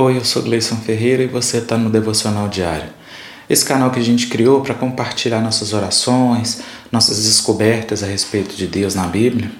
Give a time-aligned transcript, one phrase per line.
[0.00, 2.88] Oi, eu sou Gleison Ferreira e você está no Devocional Diário.
[3.50, 6.60] Esse canal que a gente criou para compartilhar nossas orações,
[6.92, 9.50] nossas descobertas a respeito de Deus na Bíblia.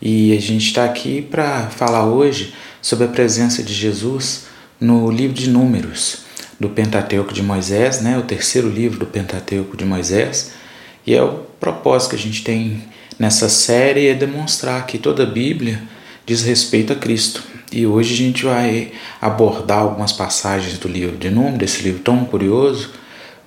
[0.00, 4.44] E a gente está aqui para falar hoje sobre a presença de Jesus
[4.80, 6.26] no livro de Números,
[6.60, 8.16] do Pentateuco de Moisés, né?
[8.16, 10.52] o terceiro livro do Pentateuco de Moisés.
[11.04, 12.84] E é o propósito que a gente tem
[13.18, 15.82] nessa série é demonstrar que toda a Bíblia
[16.24, 17.50] diz respeito a Cristo.
[17.72, 22.22] E hoje a gente vai abordar algumas passagens do livro de Números, desse livro tão
[22.26, 22.90] curioso,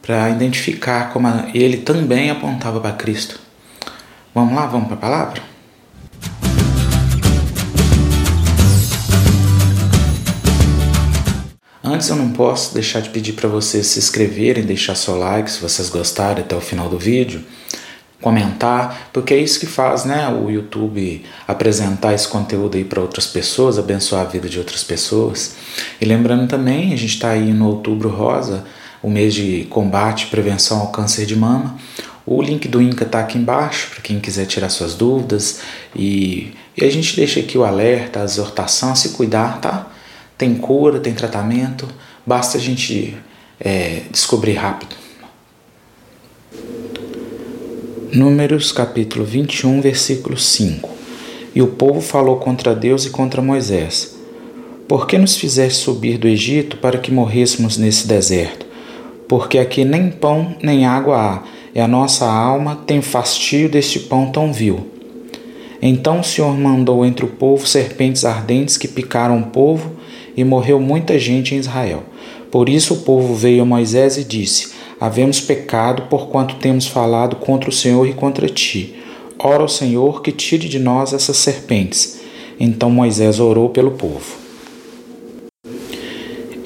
[0.02, 3.40] para identificar como ele também apontava para Cristo.
[4.34, 5.44] Vamos lá, vamos para a palavra?
[11.84, 15.62] Antes eu não posso deixar de pedir para vocês se inscreverem, deixar seu like se
[15.62, 17.44] vocês gostarem até o final do vídeo
[18.26, 23.28] comentar, porque é isso que faz, né, o YouTube apresentar esse conteúdo aí para outras
[23.28, 25.56] pessoas, abençoar a vida de outras pessoas.
[26.02, 28.66] E lembrando também, a gente está aí no Outubro Rosa,
[29.04, 31.78] o mês de combate e prevenção ao câncer de mama.
[32.26, 35.60] O link do INCA está aqui embaixo para quem quiser tirar suas dúvidas
[35.95, 39.88] e, e a gente deixa aqui o alerta, a exortação a se cuidar, tá?
[40.36, 41.88] Tem cura, tem tratamento,
[42.26, 43.16] basta a gente
[43.60, 45.05] é, descobrir rápido.
[48.16, 50.89] Números capítulo 21, versículo 5
[51.53, 54.16] E o povo falou contra Deus e contra Moisés:
[54.88, 58.66] Por que nos fizeste subir do Egito para que morrêssemos nesse deserto?
[59.27, 61.43] Porque aqui nem pão nem água há,
[61.77, 64.88] e a nossa alma tem fastio deste pão tão vil.
[65.81, 69.91] Então o Senhor mandou entre o povo serpentes ardentes que picaram o povo,
[70.38, 72.03] e morreu muita gente em Israel.
[72.49, 77.70] Por isso o povo veio a Moisés e disse: Havemos pecado, porquanto temos falado contra
[77.70, 78.96] o Senhor e contra ti.
[79.38, 82.22] Ora ao Senhor que tire de nós essas serpentes.
[82.60, 84.38] Então Moisés orou pelo povo.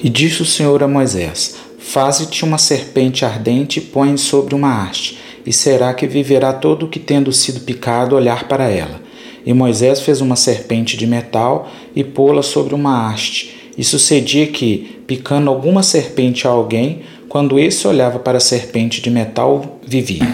[0.02, 5.18] E disse o Senhor a Moisés: Faze-te uma serpente ardente e põe sobre uma haste,
[5.44, 9.00] e será que viverá todo o que, tendo sido picado, olhar para ela.
[9.44, 13.72] E Moisés fez uma serpente de metal e pô-la sobre uma haste.
[13.76, 19.08] E sucedia que, picando alguma serpente a alguém, quando esse olhava para a serpente de
[19.08, 20.26] metal, vivia.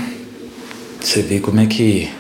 [0.99, 2.11] Você vê como é que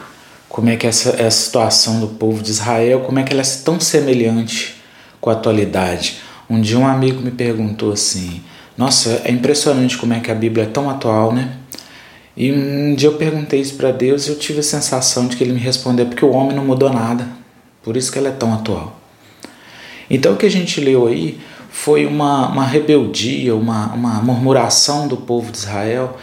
[0.50, 3.62] como é que essa, essa situação do povo de Israel, como é que ela é
[3.65, 4.76] tão semelhante
[5.19, 6.19] com a atualidade.
[6.48, 8.42] Um dia um amigo me perguntou assim:
[8.76, 11.56] "Nossa, é impressionante como é que a Bíblia é tão atual, né?"
[12.36, 15.42] E um dia eu perguntei isso para Deus e eu tive a sensação de que
[15.42, 17.26] ele me respondeu porque o homem não mudou nada.
[17.82, 19.00] Por isso que ela é tão atual.
[20.10, 21.41] Então o que a gente leu aí
[21.76, 26.16] foi uma, uma rebeldia, uma, uma murmuração do povo de Israel,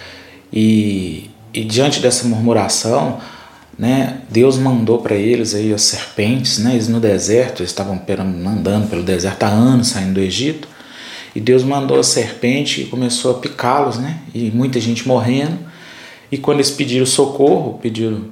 [0.52, 3.20] e, e diante dessa murmuração,
[3.78, 8.02] né, Deus mandou para eles aí as serpentes, né, eles no deserto, eles estavam
[8.48, 10.68] andando pelo deserto há anos, saindo do Egito,
[11.36, 15.60] e Deus mandou a serpente e começou a picá-los, né, e muita gente morrendo,
[16.32, 18.26] e quando eles pediram socorro, pediram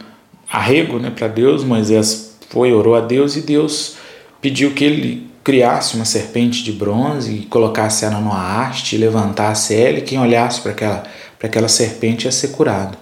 [0.51, 3.95] arrego né, para Deus, Moisés foi, orou a Deus, e Deus
[4.41, 9.97] pediu que ele criasse uma serpente de bronze e colocasse ela numa haste, levantasse ela
[9.97, 11.03] e quem olhasse para aquela,
[11.39, 12.97] para aquela serpente ia ser curado.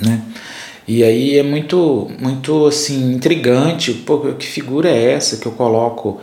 [0.00, 0.22] Né?
[0.86, 6.20] E aí é muito, muito assim, intrigante, pô, que figura é essa que eu coloco,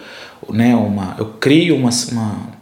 [0.49, 2.55] né, uma, eu crio uma, uma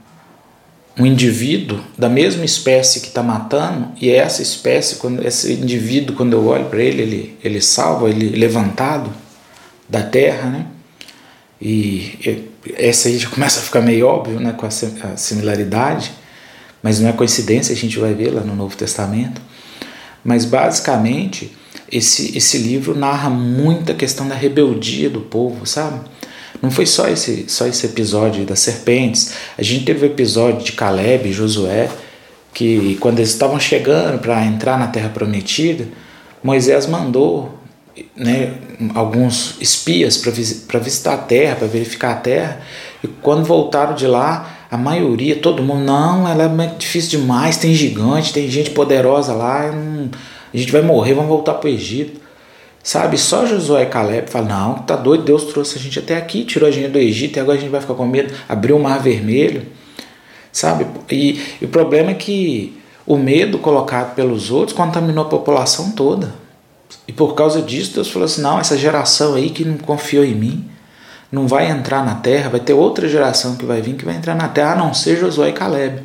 [0.97, 6.33] um indivíduo da mesma espécie que está matando e essa espécie, quando esse indivíduo, quando
[6.33, 9.11] eu olho para ele, ele, ele salva, ele levantado
[9.89, 10.66] da terra, né?
[11.62, 16.12] E essa aí já começa a ficar meio óbvio né, com a similaridade,
[16.81, 19.41] mas não é coincidência, a gente vai ver lá no Novo Testamento.
[20.24, 21.56] Mas basicamente,
[21.91, 26.02] esse, esse livro narra muita questão da rebeldia do povo, sabe?
[26.62, 30.72] Não foi só esse, só esse episódio das serpentes, a gente teve o episódio de
[30.72, 31.90] Caleb e Josué,
[32.53, 35.88] que quando eles estavam chegando para entrar na Terra Prometida,
[36.44, 37.58] Moisés mandou
[38.15, 38.53] né,
[38.95, 42.61] alguns espias para visitar a terra, para verificar a terra,
[43.03, 47.73] e quando voltaram de lá, a maioria, todo mundo, não, ela é difícil demais, tem
[47.75, 52.22] gigante, tem gente poderosa lá, a gente vai morrer, vamos voltar para o Egito.
[52.81, 56.43] Sabe, só Josué e Caleb falam, não, tá doido, Deus trouxe a gente até aqui,
[56.43, 58.84] tirou a gente do Egito e agora a gente vai ficar com medo, abriu o
[58.84, 59.66] mar vermelho,
[60.51, 60.85] sabe?
[61.09, 66.42] E, e o problema é que o medo colocado pelos outros contaminou a população toda.
[67.07, 70.35] E por causa disso, Deus falou assim: não, essa geração aí que não confiou em
[70.35, 70.69] mim,
[71.31, 74.35] não vai entrar na terra, vai ter outra geração que vai vir que vai entrar
[74.35, 76.03] na terra, a não ser Josué e Caleb.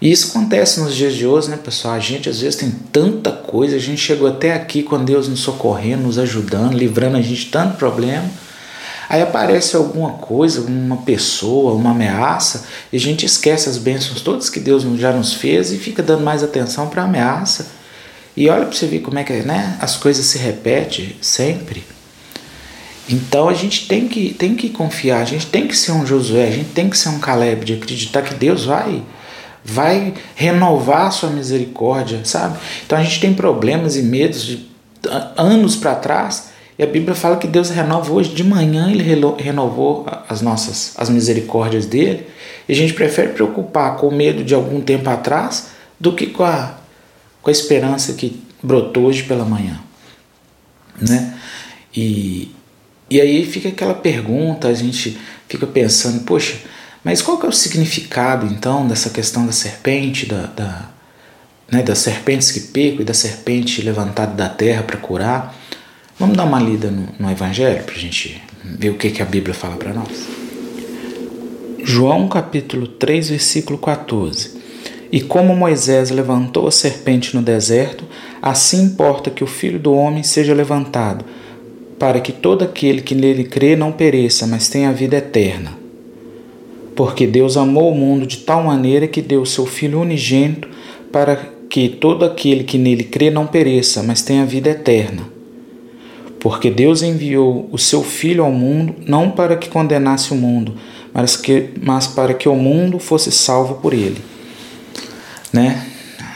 [0.00, 1.94] E isso acontece nos dias de hoje, né, pessoal?
[1.94, 5.40] A gente às vezes tem tanta coisa, a gente chegou até aqui com Deus nos
[5.40, 8.24] socorrendo, nos ajudando, livrando a gente de tanto problema.
[9.08, 14.50] Aí aparece alguma coisa, uma pessoa, uma ameaça, e a gente esquece as bênçãos todas
[14.50, 17.77] que Deus já nos fez e fica dando mais atenção para a ameaça.
[18.38, 21.82] E olha para você ver como é que né, as coisas se repetem sempre.
[23.10, 26.46] Então a gente tem que, tem que confiar, a gente tem que ser um Josué,
[26.46, 29.02] a gente tem que ser um Caleb, de acreditar que Deus vai
[29.64, 32.58] vai renovar a sua misericórdia, sabe?
[32.86, 34.68] Então a gente tem problemas e medos de
[35.36, 39.02] anos para trás e a Bíblia fala que Deus renova hoje de manhã, ele
[39.36, 42.24] renovou as nossas as misericórdias dele.
[42.68, 46.44] E a gente prefere preocupar com o medo de algum tempo atrás do que com
[46.44, 46.77] a,
[47.48, 49.80] com a esperança que brotou hoje pela manhã,
[51.00, 51.34] né?
[51.96, 52.54] E,
[53.08, 55.16] e aí fica aquela pergunta, a gente
[55.48, 56.58] fica pensando, poxa,
[57.02, 60.90] mas qual que é o significado então dessa questão da serpente, da, da
[61.72, 65.56] né, das serpentes que picam e da serpente levantada da terra para curar?
[66.18, 69.26] Vamos dar uma lida no, no Evangelho para a gente ver o que, que a
[69.26, 70.26] Bíblia fala para nós.
[71.82, 74.57] João capítulo 3, versículo 14.
[75.10, 78.04] E como Moisés levantou a serpente no deserto,
[78.42, 81.24] assim importa que o Filho do Homem seja levantado,
[81.98, 85.72] para que todo aquele que nele crê não pereça, mas tenha vida eterna.
[86.94, 90.68] Porque Deus amou o mundo de tal maneira que deu o seu Filho unigênito
[91.10, 91.36] para
[91.70, 95.22] que todo aquele que nele crê não pereça, mas tenha vida eterna.
[96.40, 100.74] Porque Deus enviou o seu Filho ao mundo não para que condenasse o mundo,
[101.12, 104.18] mas, que, mas para que o mundo fosse salvo por ele.
[105.58, 105.84] Né?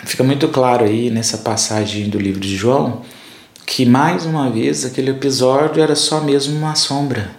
[0.04, 3.02] Fica muito claro aí nessa passagem do livro de João
[3.64, 7.30] que mais uma vez aquele episódio era só mesmo uma sombra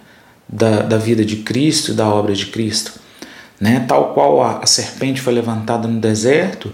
[0.48, 2.92] da, da vida de Cristo e da obra de Cristo.
[3.60, 3.84] Né?
[3.86, 6.72] Tal qual a, a serpente foi levantada no deserto,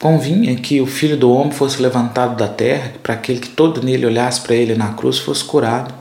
[0.00, 4.06] Convinha que o filho do homem fosse levantado da terra, para aquele que todo nele
[4.06, 5.92] olhasse para ele na cruz fosse curado.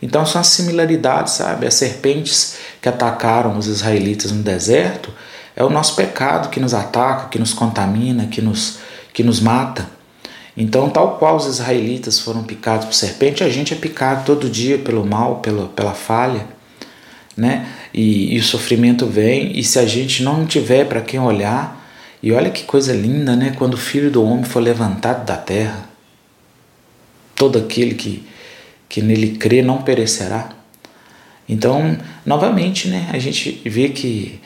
[0.00, 1.66] Então são as similaridades, sabe?
[1.66, 5.12] As serpentes que atacaram os israelitas no deserto
[5.56, 8.78] é o nosso pecado que nos ataca, que nos contamina, que nos,
[9.12, 9.88] que nos mata.
[10.54, 14.78] Então, tal qual os israelitas foram picados por serpente, a gente é picado todo dia
[14.78, 16.46] pelo mal, pela, pela falha,
[17.36, 17.66] né?
[17.92, 21.84] E, e o sofrimento vem, e se a gente não tiver para quem olhar,
[22.22, 23.54] e olha que coisa linda, né?
[23.56, 25.88] Quando o filho do homem for levantado da terra,
[27.34, 28.26] todo aquele que,
[28.88, 30.50] que nele crê não perecerá.
[31.48, 33.08] Então, novamente, né?
[33.12, 34.40] A gente vê que,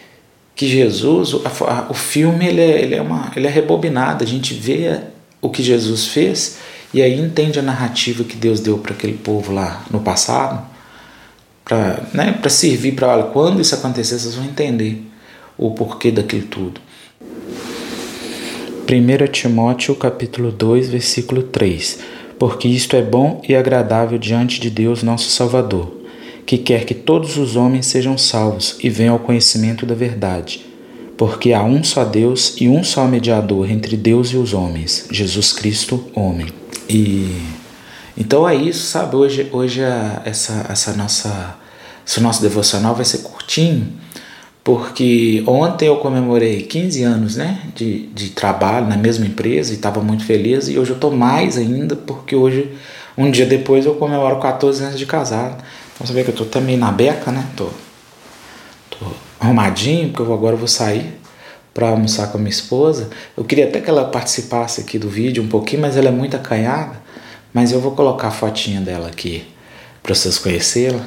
[0.61, 4.23] que Jesus, o, a, o filme, ele é, ele, é uma, ele é rebobinado.
[4.23, 5.01] A gente vê
[5.41, 6.59] o que Jesus fez
[6.93, 10.63] e aí entende a narrativa que Deus deu para aquele povo lá no passado,
[11.65, 15.03] para né, servir para quando isso acontecer, vocês vão entender
[15.57, 16.79] o porquê daquilo tudo.
[18.87, 22.01] 1 Timóteo capítulo 2, versículo 3
[22.39, 26.00] Porque isto é bom e agradável diante de Deus nosso Salvador,
[26.47, 30.67] que quer que todos os homens sejam salvos e venham ao conhecimento da verdade.
[31.17, 35.53] Porque há um só Deus e um só mediador entre Deus e os homens, Jesus
[35.53, 36.49] Cristo, homem.
[36.89, 37.43] E
[38.17, 39.17] então é isso, sabe?
[39.17, 41.57] Hoje, hoje a, essa, essa nossa,
[42.07, 44.01] esse nosso devocional vai ser curtinho
[44.63, 50.01] porque ontem eu comemorei 15 anos né, de, de trabalho na mesma empresa e estava
[50.03, 52.71] muito feliz, e hoje eu estou mais ainda, porque hoje,
[53.17, 55.65] um dia depois, eu comemoro 14 anos de casado.
[56.01, 57.47] Então você vê que eu estou também na beca, né?
[57.55, 57.69] Tô,
[58.89, 59.05] tô
[59.39, 61.21] arrumadinho, porque eu agora vou sair
[61.75, 63.11] para almoçar com a minha esposa.
[63.37, 66.35] Eu queria até que ela participasse aqui do vídeo um pouquinho, mas ela é muito
[66.35, 66.99] acanhada.
[67.53, 69.47] Mas eu vou colocar a fotinha dela aqui
[70.03, 71.07] para vocês conhecê-la.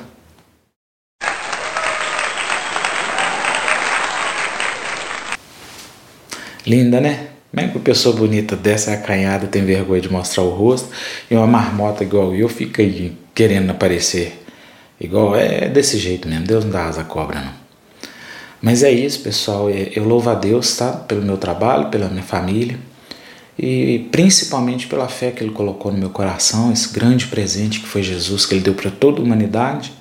[6.67, 7.29] Linda, né?
[7.50, 10.89] Como é que uma pessoa bonita dessa é acanhada tem vergonha de mostrar o rosto
[11.31, 14.42] e uma marmota igual eu fica aí querendo aparecer
[15.05, 15.36] igual?
[15.36, 17.63] É desse jeito mesmo, Deus não dá asa à cobra não.
[18.62, 19.69] Mas é isso, pessoal.
[19.69, 20.91] Eu louvo a Deus, tá?
[20.91, 22.79] Pelo meu trabalho, pela minha família
[23.60, 28.01] e principalmente pela fé que Ele colocou no meu coração, esse grande presente que foi
[28.01, 29.93] Jesus, que Ele deu para toda a humanidade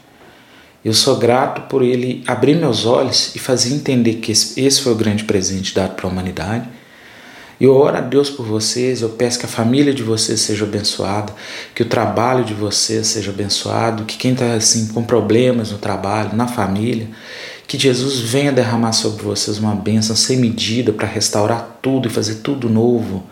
[0.84, 4.96] eu sou grato por ele abrir meus olhos e fazer entender que esse foi o
[4.96, 6.68] grande presente dado para a humanidade.
[7.60, 11.32] Eu oro a Deus por vocês, eu peço que a família de vocês seja abençoada,
[11.74, 16.34] que o trabalho de vocês seja abençoado, que quem está assim, com problemas no trabalho,
[16.34, 17.08] na família,
[17.66, 22.36] que Jesus venha derramar sobre vocês uma bênção sem medida para restaurar tudo e fazer
[22.36, 23.24] tudo novo.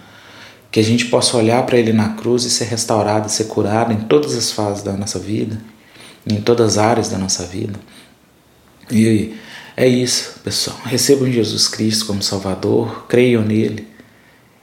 [0.71, 4.03] Que a gente possa olhar para Ele na cruz e ser restaurado, ser curado em
[4.03, 5.59] todas as fases da nossa vida
[6.27, 7.79] em todas as áreas da nossa vida.
[8.91, 9.35] E
[9.77, 10.79] é isso, pessoal.
[10.85, 13.89] Recebam Jesus Cristo como Salvador, creiam nele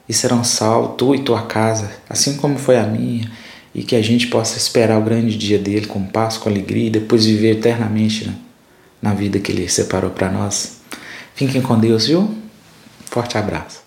[0.08, 3.30] e serão salvos, tu e tua casa, assim como foi a minha.
[3.76, 6.90] e que a gente possa esperar o grande dia dele com paz, com alegria e
[6.90, 8.34] depois viver eternamente né,
[9.00, 10.78] na vida que ele separou para nós.
[11.36, 12.34] Fiquem com Deus, viu?
[13.06, 13.82] Forte abraço.